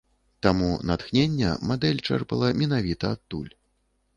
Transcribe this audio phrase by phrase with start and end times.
[0.45, 3.53] Таму натхнення мадэль чэрпала менавіта адтуль.